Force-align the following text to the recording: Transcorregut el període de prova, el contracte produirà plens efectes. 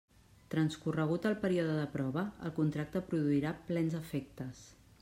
Transcorregut 0.53 1.27
el 1.31 1.35
període 1.43 1.75
de 1.79 1.83
prova, 1.97 2.23
el 2.49 2.55
contracte 2.61 3.03
produirà 3.11 3.53
plens 3.69 3.99
efectes. 4.01 4.65